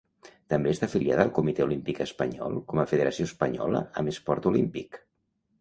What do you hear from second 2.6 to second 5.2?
com a federació espanyola amb esport olímpic.